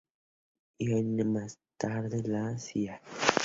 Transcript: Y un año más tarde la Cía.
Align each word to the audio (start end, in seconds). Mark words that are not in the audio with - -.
Y 0.79 0.89
un 0.93 0.97
año 1.21 1.25
más 1.25 1.59
tarde 1.77 2.23
la 2.23 2.57
Cía. 2.57 2.99